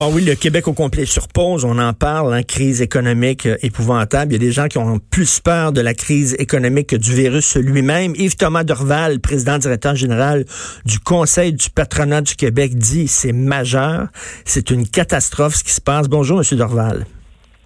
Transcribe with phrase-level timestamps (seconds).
[0.00, 3.56] Ah oui, le Québec au complet sur pause, on en parle, hein, crise économique euh,
[3.62, 4.32] épouvantable.
[4.32, 7.14] Il y a des gens qui ont plus peur de la crise économique que du
[7.14, 8.12] virus lui-même.
[8.16, 10.46] Yves Thomas Dorval, président directeur général
[10.84, 14.08] du Conseil du patronat du Québec, dit c'est majeur,
[14.44, 16.08] c'est une catastrophe ce qui se passe.
[16.08, 17.06] Bonjour, Monsieur Dorval.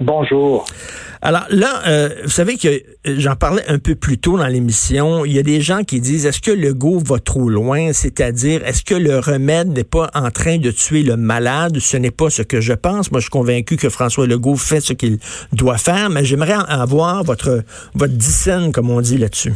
[0.00, 0.64] Bonjour.
[1.20, 2.82] Alors là, euh, vous savez que euh,
[3.18, 5.24] j'en parlais un peu plus tôt dans l'émission.
[5.24, 8.64] Il y a des gens qui disent est-ce que le go va trop loin, c'est-à-dire
[8.64, 11.78] est-ce que le remède n'est pas en train de tuer le malade?
[11.80, 13.10] Ce n'est pas ce que je pense.
[13.10, 15.18] Moi, je suis convaincu que François Legault fait ce qu'il
[15.52, 19.54] doit faire, mais j'aimerais avoir votre votre dissène, comme on dit là-dessus.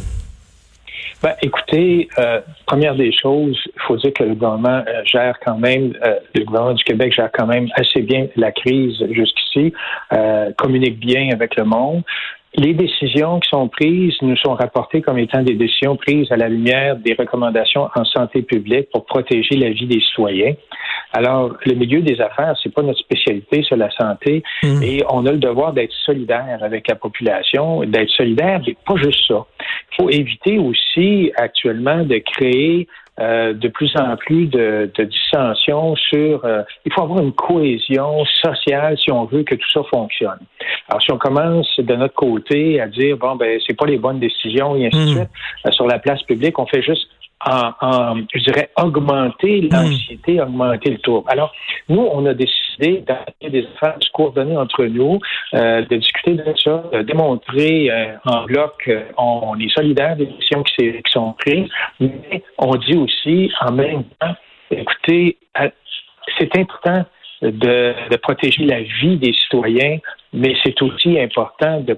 [1.23, 5.57] Ben, écoutez, euh, première des choses, il faut dire que le gouvernement euh, gère quand
[5.57, 9.73] même, euh, le gouvernement du Québec gère quand même assez bien la crise jusqu'ici,
[10.57, 12.03] communique bien avec le monde.
[12.55, 16.49] Les décisions qui sont prises nous sont rapportées comme étant des décisions prises à la
[16.49, 20.53] lumière des recommandations en santé publique pour protéger la vie des citoyens.
[21.13, 24.83] Alors, le milieu des affaires, c'est pas notre spécialité sur la santé mmh.
[24.83, 29.27] et on a le devoir d'être solidaire avec la population, d'être solidaire, mais pas juste
[29.27, 29.45] ça.
[29.93, 32.87] Il faut éviter aussi actuellement de créer
[33.19, 36.43] euh, de plus en plus de, de dissensions sur.
[36.45, 40.39] Euh, il faut avoir une cohésion sociale si on veut que tout ça fonctionne.
[40.89, 44.19] Alors, si on commence de notre côté à dire bon ben c'est pas les bonnes
[44.19, 45.15] décisions et ainsi de hmm.
[45.15, 45.29] suite
[45.67, 47.07] euh, sur la place publique, on fait juste
[47.45, 49.69] en, je dirais, augmenter hmm.
[49.71, 51.29] l'anxiété, augmenter le trouble.
[51.29, 51.51] Alors,
[51.89, 55.19] nous, on a décidé d'avoir des affaires, de se coordonner entre nous,
[55.53, 60.25] euh, de discuter de ça, de démontrer euh, en bloc qu'on on est solidaire des
[60.25, 61.69] décisions qui, qui, sont prises,
[61.99, 64.35] mais on dit aussi en même temps,
[64.71, 65.37] écoutez,
[66.39, 67.05] c'est important
[67.41, 69.99] de, de protéger la vie des citoyens,
[70.31, 71.97] mais c'est aussi important de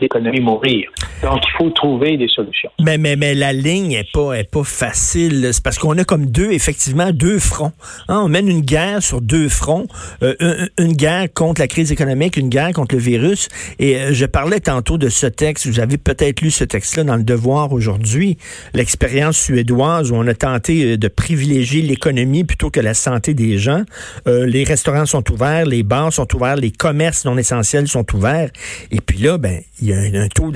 [0.00, 0.90] l'économie mourir.
[1.22, 2.70] Donc, il faut trouver des solutions.
[2.80, 5.48] Mais, mais, mais la ligne est pas, est pas facile.
[5.52, 7.72] C'est parce qu'on a comme deux, effectivement, deux fronts.
[8.08, 9.86] Hein, on mène une guerre sur deux fronts.
[10.22, 13.48] Euh, une, guerre contre la crise économique, une guerre contre le virus.
[13.78, 15.66] Et euh, je parlais tantôt de ce texte.
[15.66, 18.38] Vous avez peut-être lu ce texte-là dans le Devoir aujourd'hui.
[18.74, 23.58] L'expérience suédoise où on a tenté euh, de privilégier l'économie plutôt que la santé des
[23.58, 23.82] gens.
[24.26, 28.50] les restaurants sont ouverts, les bars sont ouverts, les commerces non essentiels sont ouverts.
[28.90, 30.50] Et puis là, ben, il y a un, taux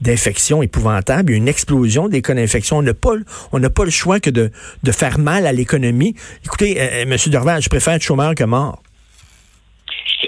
[0.00, 2.78] d'infection épouvantable, il y a une explosion des cas d'infection.
[2.78, 3.14] On n'a pas,
[3.50, 4.50] pas le choix que de,
[4.82, 6.14] de faire mal à l'économie.
[6.44, 7.16] Écoutez, euh, euh, M.
[7.26, 8.82] Dorval, je préfère être chômeur que mort.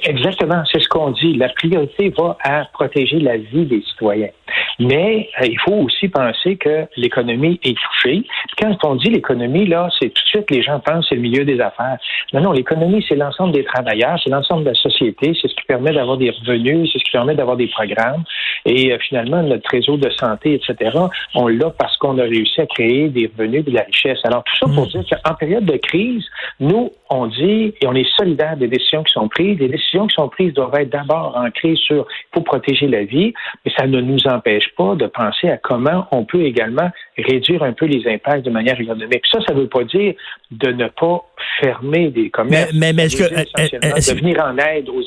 [0.03, 1.35] Exactement, c'est ce qu'on dit.
[1.35, 4.31] La priorité va à protéger la vie des citoyens.
[4.79, 8.25] Mais euh, il faut aussi penser que l'économie est touchée.
[8.61, 11.45] Quand on dit l'économie, là, c'est tout de suite les gens pensent c'est le milieu
[11.45, 11.99] des affaires.
[12.33, 15.67] Non, non, l'économie, c'est l'ensemble des travailleurs, c'est l'ensemble de la société, c'est ce qui
[15.67, 18.25] permet d'avoir des revenus, c'est ce qui permet d'avoir des programmes.
[18.65, 20.99] Et euh, finalement, notre réseau de santé, etc.,
[21.35, 24.19] on l'a parce qu'on a réussi à créer des revenus de la richesse.
[24.25, 25.03] Alors, tout ça pour mm.
[25.03, 26.25] dire qu'en période de crise,
[26.61, 29.59] nous, on dit et on est solidaire des décisions qui sont prises.
[29.59, 33.33] Les décisions qui sont prises doivent être d'abord ancrées sur il faut protéger la vie,
[33.65, 34.40] mais ça ne nous empêche
[34.77, 38.81] pas de penser à comment on peut également réduire un peu les impacts de manière
[38.81, 39.23] économique.
[39.31, 40.15] Ça, ça ne veut pas dire
[40.51, 41.25] de ne pas
[41.61, 42.73] fermer des commerces.
[42.75, 45.03] Mais, mais, est-ce que, de venir en aide aux,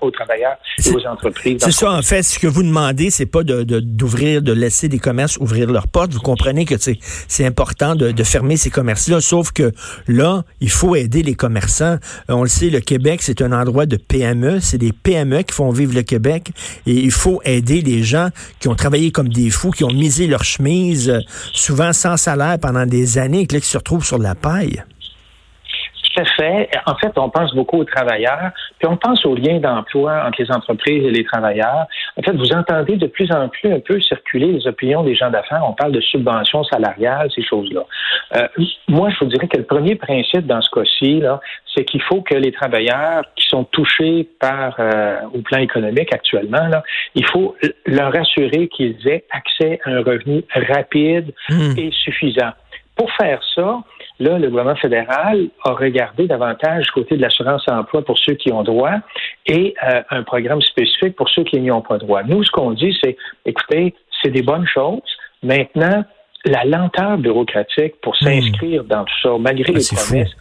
[0.00, 1.58] aux travailleurs et aux entreprises.
[1.60, 2.22] C'est ça, en fait.
[2.22, 6.12] Ce que vous demandez, c'est pas de, d'ouvrir, de, laisser des commerces ouvrir leurs portes.
[6.12, 9.20] Vous comprenez que c'est, c'est important de, de fermer ces commerces-là.
[9.20, 9.72] Sauf que
[10.08, 11.96] là, il faut aider les commerçants.
[12.28, 14.60] On le sait, le Québec, c'est un endroit de PME.
[14.60, 16.50] C'est des PME qui font vivre le Québec.
[16.86, 18.28] Et il faut aider les gens
[18.60, 21.20] qui ont travaillé comme des fous, qui ont misé leur chemise, euh,
[21.52, 24.82] souvent sans salaire pendant des années, et qui se retrouvent sur la paille
[26.24, 26.70] fait.
[26.86, 30.50] En fait, on pense beaucoup aux travailleurs, puis on pense aux liens d'emploi entre les
[30.50, 31.86] entreprises et les travailleurs.
[32.18, 35.30] En fait, vous entendez de plus en plus un peu circuler les opinions des gens
[35.30, 35.62] d'affaires.
[35.66, 37.82] On parle de subventions salariales, ces choses-là.
[38.36, 38.48] Euh,
[38.88, 41.22] moi, je vous dirais que le premier principe dans ce cas-ci,
[41.74, 46.66] c'est qu'il faut que les travailleurs qui sont touchés par euh, au plan économique actuellement,
[46.68, 46.82] là,
[47.14, 47.56] il faut
[47.86, 51.78] leur assurer qu'ils aient accès à un revenu rapide hmm.
[51.78, 52.52] et suffisant.
[52.96, 53.80] Pour faire ça,
[54.18, 58.50] Là, le gouvernement fédéral a regardé davantage du côté de l'assurance emploi pour ceux qui
[58.50, 58.94] ont droit
[59.46, 62.22] et euh, un programme spécifique pour ceux qui n'y ont pas droit.
[62.22, 65.02] Nous, ce qu'on dit, c'est, écoutez, c'est des bonnes choses.
[65.42, 66.04] Maintenant,
[66.46, 68.24] la lenteur bureaucratique pour hmm.
[68.24, 70.36] s'inscrire dans tout ça, malgré ah, les promesses,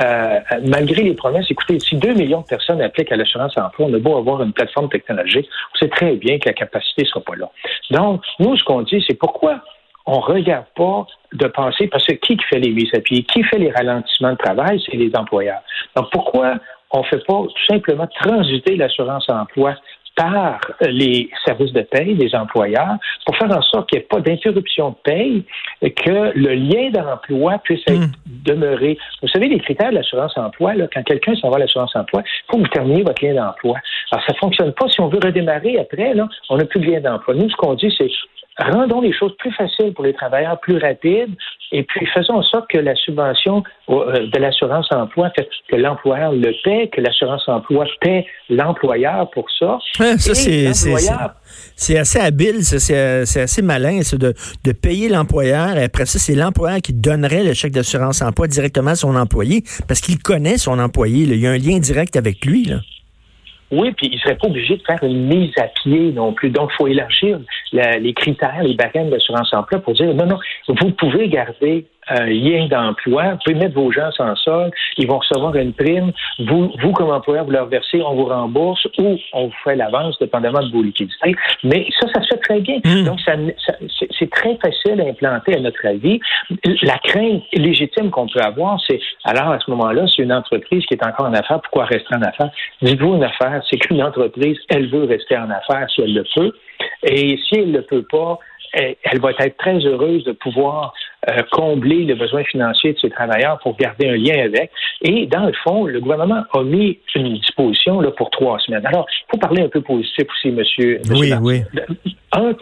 [0.00, 3.94] euh, malgré les promesses, écoutez, si 2 millions de personnes appliquent à l'assurance emploi, on
[3.94, 7.20] a beau avoir une plateforme technologique, on sait très bien que la capacité ne sera
[7.20, 7.50] pas là.
[7.90, 9.62] Donc, nous, ce qu'on dit, c'est pourquoi
[10.06, 13.42] on ne regarde pas de penser, parce que qui fait les mises à pied, qui
[13.44, 15.62] fait les ralentissements de travail, c'est les employeurs.
[15.96, 16.54] Donc, pourquoi
[16.90, 19.74] on ne fait pas tout simplement transiter l'assurance emploi
[20.14, 24.20] par les services de paye des employeurs pour faire en sorte qu'il n'y ait pas
[24.20, 25.44] d'interruption de paye,
[25.80, 28.12] que le lien d'emploi puisse être hmm.
[28.44, 28.98] demeuré?
[29.22, 32.22] Vous savez, les critères de l'assurance emploi, là, quand quelqu'un s'en va à l'assurance emploi,
[32.26, 33.78] il faut que vous terminiez votre lien d'emploi.
[34.10, 34.88] Alors, ça ne fonctionne pas.
[34.88, 37.34] Si on veut redémarrer après, là, on n'a plus de lien d'emploi.
[37.34, 38.10] Nous, ce qu'on dit, c'est
[38.58, 41.34] rendons les choses plus faciles pour les travailleurs, plus rapides,
[41.72, 46.52] et puis faisons en sorte que la subvention euh, de l'assurance emploi, que l'employeur le
[46.62, 49.78] paie, que l'assurance emploi paie l'employeur pour ça.
[50.18, 54.34] ça, c'est assez habile, c'est assez malin de,
[54.64, 58.90] de payer l'employeur, et après ça, c'est l'employeur qui donnerait le chèque d'assurance emploi directement
[58.90, 61.24] à son employé, parce qu'il connaît son employé.
[61.24, 62.64] Il y a un lien direct avec lui.
[62.64, 62.76] Là.
[63.72, 66.50] Oui, puis il serait pas obligé de faire une mise à pied non plus.
[66.50, 67.40] Donc, il faut élargir
[67.72, 70.38] les critères, les barèmes d'assurance emploi pour dire non, non,
[70.68, 75.18] vous pouvez garder un lien d'emploi, vous pouvez mettre vos gens sans sol, ils vont
[75.18, 79.46] recevoir une prime, vous, vous comme employeur, vous leur versez, on vous rembourse ou on
[79.46, 81.34] vous fait l'avance, dépendamment de vos liquidités.
[81.64, 82.78] Mais ça, ça se fait très bien.
[82.84, 83.04] Hmm.
[83.04, 83.32] Donc, ça,
[84.18, 86.20] c'est très facile à implanter à notre avis.
[86.82, 90.94] La crainte légitime qu'on peut avoir, c'est alors à ce moment-là, c'est une entreprise qui
[90.94, 92.50] est encore en affaires, pourquoi rester en affaires?
[92.82, 96.52] Dites-vous une affaire, c'est qu'une entreprise, elle veut rester en affaires si elle le peut.
[97.04, 98.38] Et si elle ne le peut pas,
[98.72, 100.94] elle, va être très heureuse de pouvoir
[101.30, 104.70] euh, combler le besoin financier de ses travailleurs pour garder un lien avec.
[105.02, 108.86] Et dans le fond, le gouvernement a mis une disposition là, pour trois semaines.
[108.86, 111.00] Alors, il faut parler un peu positif aussi, monsieur.
[111.10, 111.62] oui, oui.
[112.32, 112.52] Un,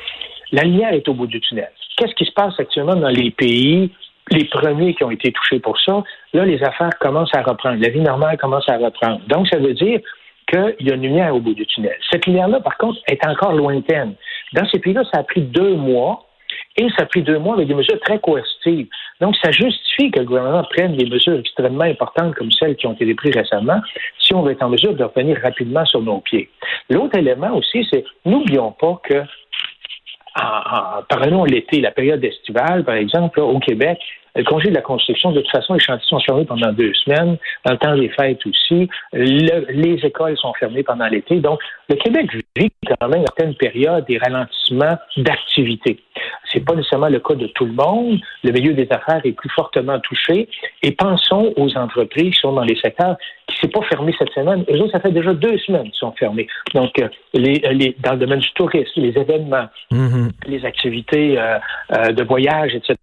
[0.52, 1.70] la lumière est au bout du tunnel.
[1.96, 3.90] Qu'est-ce qui se passe actuellement dans les pays
[4.30, 7.78] les premiers qui ont été touchés pour ça, là, les affaires commencent à reprendre.
[7.80, 9.20] La vie normale commence à reprendre.
[9.26, 10.00] Donc, ça veut dire
[10.50, 11.96] qu'il y a une lumière au bout du tunnel.
[12.10, 14.14] Cette lumière-là, par contre, est encore lointaine.
[14.52, 16.26] Dans ces pays-là, ça a pris deux mois
[16.76, 18.88] et ça a pris deux mois avec des mesures très coercitives.
[19.20, 22.94] Donc, ça justifie que le gouvernement prenne des mesures extrêmement importantes comme celles qui ont
[22.94, 23.80] été prises récemment
[24.18, 26.48] si on veut être en mesure de revenir rapidement sur nos pieds.
[26.88, 29.22] L'autre élément aussi, c'est n'oublions pas que
[30.36, 33.98] en, prenons l'été, la période estivale, par exemple, au Québec,
[34.36, 37.36] le congé de la construction, de toute façon, les chantiers sont fermés pendant deux semaines.
[37.64, 38.88] Dans le temps des fêtes aussi.
[39.12, 41.36] les écoles sont fermées pendant l'été.
[41.40, 46.00] Donc, le Québec vit quand même certaines périodes des ralentissements d'activité.
[46.52, 48.18] C'est pas nécessairement le cas de tout le monde.
[48.42, 50.48] Le milieu des affaires est plus fortement touché.
[50.82, 53.16] Et pensons aux entreprises qui sont dans les secteurs
[53.50, 54.64] qui ne s'est pas fermé cette semaine.
[54.70, 56.46] Eux autres, ça fait déjà deux semaines qu'ils sont fermés.
[56.74, 60.30] Donc, euh, les, les, dans le domaine du tourisme, les événements, mm-hmm.
[60.46, 61.58] les activités euh,
[61.96, 62.96] euh, de voyage, etc.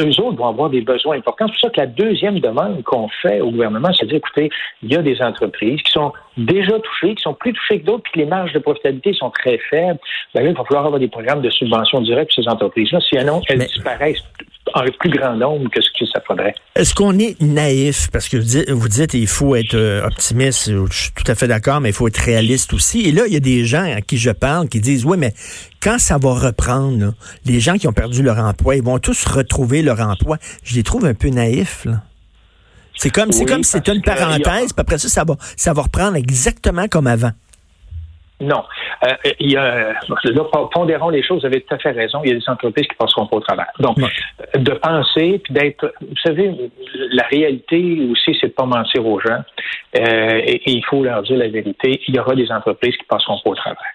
[0.00, 1.46] Eux autres vont avoir des besoins importants.
[1.48, 4.50] C'est pour ça que la deuxième demande qu'on fait au gouvernement, c'est de dire, écoutez,
[4.82, 8.02] il y a des entreprises qui sont déjà touchées, qui sont plus touchées que d'autres,
[8.04, 9.98] puis que les marges de profitabilité sont très faibles.
[10.34, 12.98] Ben il va falloir avoir des programmes de subvention directe pour ces entreprises-là.
[13.08, 14.22] Sinon, elles disparaissent
[14.74, 16.54] en plus grand nombre que ce que ça faudrait.
[16.74, 18.08] Est-ce qu'on est naïf?
[18.10, 18.36] Parce que
[18.72, 21.94] vous dites, il faut être euh, optimiste, je suis tout à fait d'accord, mais il
[21.94, 23.02] faut être réaliste aussi.
[23.02, 25.32] Et là, il y a des gens à qui je parle qui disent, oui, mais
[25.80, 27.14] quand ça va reprendre,
[27.44, 30.38] les gens qui ont perdu leur emploi, ils vont tous retrouver leur emploi.
[30.62, 31.86] Je les trouve un peu naïfs.
[32.96, 35.82] C'est comme, c'est comme si c'était une parenthèse, puis après ça, ça va, ça va
[35.82, 37.32] reprendre exactement comme avant.
[38.40, 38.64] Non.
[39.04, 42.30] Euh, il y a, là, pondérons les choses, vous avez tout à fait raison, il
[42.30, 43.68] y a des entreprises qui passeront pas au travers.
[43.78, 43.96] Donc,
[44.54, 46.52] de penser, puis d'être, vous savez,
[47.12, 49.42] la réalité aussi, c'est de pas mentir aux gens,
[49.96, 53.38] euh, et, il faut leur dire la vérité, il y aura des entreprises qui passeront
[53.42, 53.94] pas au travers.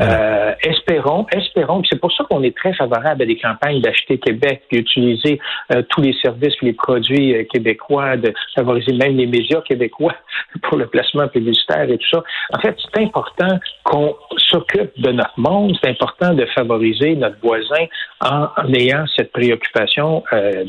[0.00, 4.62] Euh, espérons, espérons, c'est pour ça qu'on est très favorable à des campagnes d'acheter Québec,
[4.72, 5.38] d'utiliser
[5.74, 10.14] euh, tous les services, les produits euh, québécois, de favoriser même les médias québécois
[10.62, 12.22] pour le placement publicitaire et tout ça.
[12.54, 17.84] En fait, c'est important qu'on s'occupe de notre monde, c'est important de favoriser notre voisin
[18.24, 20.22] en, ayant cette préoccupation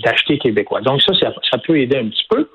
[0.03, 0.81] d'acheter québécois.
[0.81, 2.50] Donc ça, ça, ça peut aider un petit peu.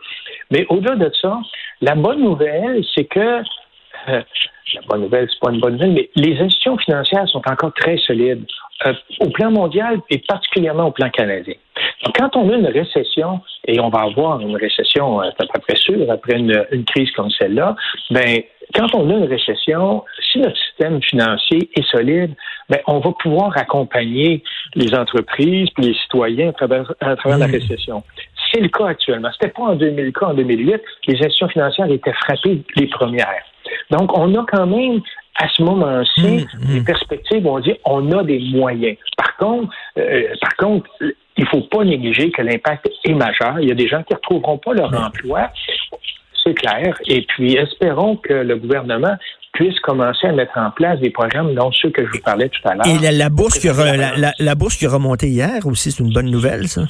[0.51, 1.39] Mais au-delà de ça,
[1.81, 3.43] la bonne nouvelle, c'est que
[4.07, 7.97] la bonne nouvelle, c'est pas une bonne nouvelle, mais les institutions financières sont encore très
[7.99, 8.47] solides
[8.87, 11.55] euh, au plan mondial et particulièrement au plan canadien.
[12.05, 15.53] Donc, quand on a une récession, et on va avoir une récession, euh, c'est à
[15.55, 17.75] peu près sûr, après une, une crise comme celle-là,
[18.11, 18.43] ben,
[18.75, 22.35] quand on a une récession, si notre système financier est solide,
[22.69, 24.43] ben, on va pouvoir accompagner
[24.75, 27.53] les entreprises et les citoyens à travers, à travers la mmh.
[27.53, 28.03] récession.
[28.53, 29.31] C'est le cas actuellement.
[29.33, 30.81] C'était pas en 2000 cas, en 2008.
[31.07, 33.43] Les institutions financières étaient frappées les premières.
[33.91, 35.01] Donc, on a quand même,
[35.41, 36.75] à ce moment-ci, mmh, mmh.
[36.75, 38.97] des perspectives où on dit on a des moyens.
[39.17, 40.91] Par contre, euh, par contre,
[41.37, 43.61] il faut pas négliger que l'impact est majeur.
[43.61, 45.51] Il y a des gens qui ne retrouveront pas leur emploi.
[46.45, 46.97] C'est clair.
[47.07, 49.17] Et puis, espérons que le gouvernement
[49.53, 52.69] puisse commencer à mettre en place des programmes, dont ceux que je vous parlais tout
[52.69, 52.87] à l'heure.
[52.87, 56.31] Et la, bourse qui a, la, bourse qui a remonté hier aussi, c'est une bonne
[56.31, 56.83] nouvelle, ça?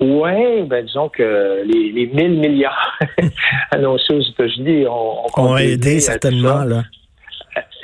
[0.00, 2.98] Oui, ben disons que les, les 1000 milliards
[3.72, 6.62] annoncés aux États-Unis ont, ont, aidé certainement.
[6.64, 6.82] Là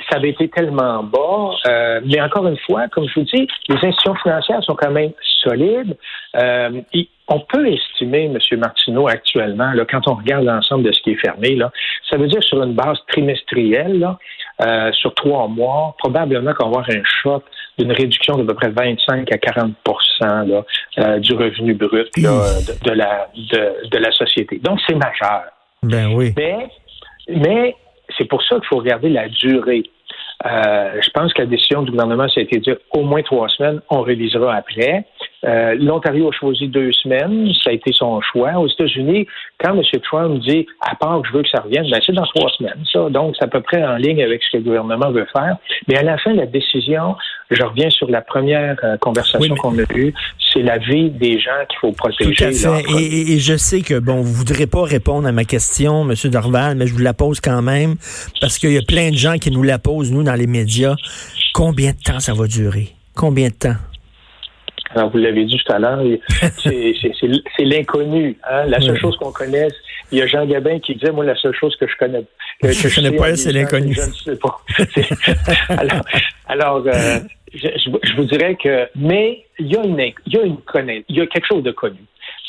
[0.09, 1.51] ça avait été tellement bas.
[1.67, 5.11] Euh, mais encore une fois, comme je vous dis, les institutions financières sont quand même
[5.43, 5.97] solides.
[6.35, 6.81] Euh,
[7.27, 8.37] on peut estimer, M.
[8.59, 11.71] Martineau, actuellement, là, quand on regarde l'ensemble de ce qui est fermé, là,
[12.09, 14.19] ça veut dire sur une base trimestrielle, là,
[14.61, 17.43] euh, sur trois mois, probablement qu'on va avoir un choc
[17.77, 19.73] d'une réduction d'à peu près 25 à 40
[20.21, 20.63] là,
[20.97, 24.59] euh, du revenu brut là, de, de, la, de, de la société.
[24.59, 25.43] Donc, c'est majeur.
[25.83, 26.33] Ben oui.
[26.37, 26.67] Mais,
[27.29, 27.75] mais
[28.17, 29.83] c'est pour ça qu'il faut regarder la durée.
[30.45, 33.21] Euh, je pense que la décision du gouvernement, ça a été de dire au moins
[33.23, 35.05] trois semaines, on révisera après.
[35.43, 38.53] Euh, L'Ontario a choisi deux semaines, ça a été son choix.
[38.53, 39.27] Aux États-Unis,
[39.63, 39.83] quand M.
[40.01, 42.83] Trump dit à part que je veux que ça revienne, ben c'est dans trois semaines,
[42.91, 43.09] ça.
[43.09, 45.57] Donc, c'est à peu près en ligne avec ce que le gouvernement veut faire.
[45.87, 47.15] Mais à la fin, la décision,
[47.51, 50.13] je reviens sur la première euh, conversation qu'on a eue,
[50.51, 52.33] c'est la vie des gens qu'il faut protéger.
[52.33, 53.01] Tout à fait.
[53.01, 56.15] Et, je sais que, bon, vous voudrez pas répondre à ma question, M.
[56.31, 57.95] Dorval, mais je vous la pose quand même,
[58.41, 60.95] parce qu'il y a plein de gens qui nous la posent, nous, dans les médias.
[61.53, 62.89] Combien de temps ça va durer?
[63.15, 63.75] Combien de temps?
[64.95, 66.01] Alors, vous l'avez dit tout à l'heure,
[66.63, 68.37] c'est l'inconnu.
[68.49, 68.65] Hein?
[68.67, 69.73] La seule chose qu'on connaisse,
[70.11, 72.23] il y a Jean Gabin qui disait, moi, la seule chose que je connais,
[72.61, 73.93] que, je, je connais pas, c'est l'inconnu.
[73.93, 74.61] Je ne sais pas.
[75.81, 76.01] alors,
[76.47, 77.19] alors euh,
[77.53, 80.57] je, vous dirais que, mais il y a une, il y a une
[81.09, 81.99] il y a quelque chose de connu.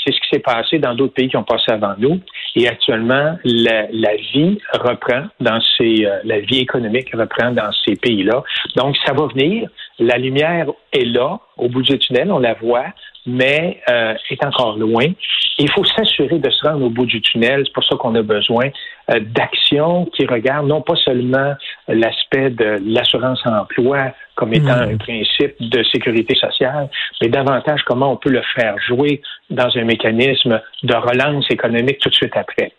[0.05, 2.21] C'est ce qui s'est passé dans d'autres pays qui ont passé avant nous.
[2.55, 8.45] Et actuellement, la, vie reprend dans ces, euh, la vie économique reprend dans ces pays-là.
[8.77, 9.69] Donc, ça va venir.
[9.99, 12.87] La lumière est là, au bout du tunnel, on la voit,
[13.27, 15.07] mais euh, est encore loin.
[15.59, 17.63] Il faut s'assurer de se rendre au bout du tunnel.
[17.65, 18.67] C'est pour ça qu'on a besoin
[19.11, 21.55] euh, d'actions qui regardent non pas seulement
[21.89, 24.91] l'aspect de l'assurance emploi comme étant hmm.
[24.91, 26.91] un principe de sécurité sociale,
[27.23, 32.11] mais davantage comment on peut le faire jouer dans un mécanisme de relance économique tout
[32.11, 32.73] de suite après.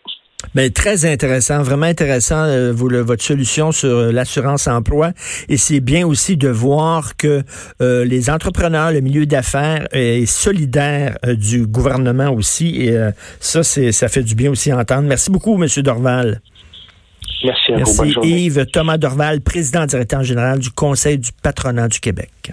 [0.54, 5.12] Ben, très intéressant, vraiment intéressant, euh, vous, votre solution sur euh, l'assurance emploi.
[5.48, 7.42] Et c'est bien aussi de voir que
[7.82, 12.76] euh, les entrepreneurs, le milieu d'affaires est solidaire du gouvernement aussi.
[12.82, 12.96] Et
[13.40, 15.02] ça, c'est ça fait du bien aussi à entendre.
[15.02, 16.40] Merci beaucoup, Monsieur Dorval.
[17.44, 22.52] Merci à Merci, Yves Thomas Dorval, président directeur général du Conseil du patronat du Québec.